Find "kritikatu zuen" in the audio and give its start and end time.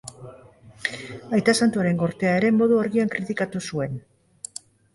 3.17-4.05